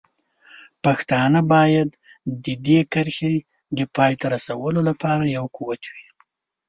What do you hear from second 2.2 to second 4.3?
د دې کرښې د پای ته